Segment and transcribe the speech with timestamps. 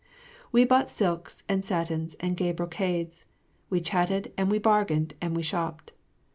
[0.51, 3.25] We bought silks and satins and gay brocades,
[3.69, 5.93] we chatted and we bargained and we shopped.